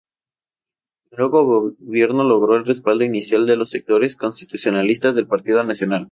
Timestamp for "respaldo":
2.65-3.03